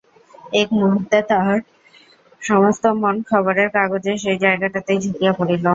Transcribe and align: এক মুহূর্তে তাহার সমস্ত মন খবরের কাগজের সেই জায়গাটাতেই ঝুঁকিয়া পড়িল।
এক 0.53 0.69
মুহূর্তে 0.73 1.17
তাহার 1.29 1.59
সমস্ত 2.41 2.83
মন 3.01 3.15
খবরের 3.29 3.69
কাগজের 3.75 4.17
সেই 4.23 4.37
জায়গাটাতেই 4.43 4.99
ঝুঁকিয়া 5.03 5.33
পড়িল। 5.39 5.65